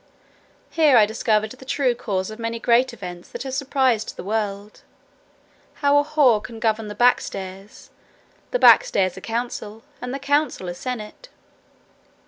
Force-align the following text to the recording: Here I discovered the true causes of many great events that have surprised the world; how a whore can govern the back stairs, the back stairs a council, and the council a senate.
Here 0.71 0.97
I 0.97 1.05
discovered 1.05 1.51
the 1.51 1.63
true 1.63 1.93
causes 1.93 2.31
of 2.31 2.39
many 2.39 2.59
great 2.59 2.91
events 2.91 3.29
that 3.29 3.43
have 3.43 3.53
surprised 3.53 4.15
the 4.17 4.23
world; 4.23 4.81
how 5.75 5.99
a 5.99 6.03
whore 6.03 6.43
can 6.43 6.59
govern 6.59 6.87
the 6.87 6.95
back 6.95 7.21
stairs, 7.21 7.91
the 8.49 8.57
back 8.57 8.83
stairs 8.83 9.15
a 9.15 9.21
council, 9.21 9.83
and 10.01 10.11
the 10.11 10.17
council 10.17 10.67
a 10.69 10.73
senate. 10.73 11.29